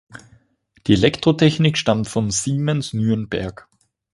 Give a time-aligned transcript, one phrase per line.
[0.87, 3.67] Die Elektrotechnik stammt von Siemens Nürnberg.